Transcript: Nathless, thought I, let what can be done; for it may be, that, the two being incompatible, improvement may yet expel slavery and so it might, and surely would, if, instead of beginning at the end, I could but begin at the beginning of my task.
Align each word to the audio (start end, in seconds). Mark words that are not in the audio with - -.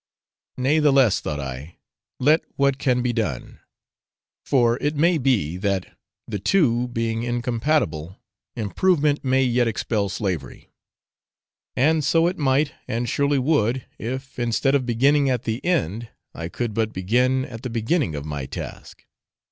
Nathless, 0.57 1.19
thought 1.19 1.39
I, 1.39 1.77
let 2.19 2.41
what 2.55 2.79
can 2.79 3.03
be 3.03 3.13
done; 3.13 3.59
for 4.43 4.77
it 4.81 4.95
may 4.95 5.19
be, 5.19 5.57
that, 5.57 5.95
the 6.27 6.39
two 6.39 6.87
being 6.87 7.21
incompatible, 7.21 8.19
improvement 8.55 9.23
may 9.23 9.43
yet 9.43 9.67
expel 9.67 10.09
slavery 10.09 10.71
and 11.75 12.03
so 12.03 12.25
it 12.25 12.39
might, 12.39 12.71
and 12.87 13.07
surely 13.07 13.37
would, 13.37 13.85
if, 13.99 14.39
instead 14.39 14.73
of 14.73 14.87
beginning 14.87 15.29
at 15.29 15.43
the 15.43 15.63
end, 15.63 16.09
I 16.33 16.49
could 16.49 16.73
but 16.73 16.93
begin 16.93 17.45
at 17.45 17.61
the 17.61 17.69
beginning 17.69 18.15
of 18.15 18.25
my 18.25 18.47
task. 18.47 19.05